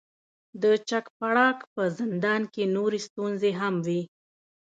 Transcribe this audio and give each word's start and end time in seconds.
د 0.61 0.63
چک 0.89 1.05
پراګ 1.17 1.57
په 1.73 1.83
زندان 1.99 2.41
کې 2.53 2.63
نورې 2.75 2.99
ستونزې 3.07 3.51
هم 3.59 3.75
وې. 3.85 4.01